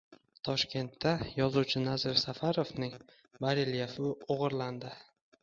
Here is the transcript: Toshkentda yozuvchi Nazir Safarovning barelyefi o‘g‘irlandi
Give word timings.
Toshkentda 0.47 1.11
yozuvchi 1.39 1.81
Nazir 1.83 2.17
Safarovning 2.23 2.97
barelyefi 3.45 4.09
o‘g‘irlandi 4.39 4.97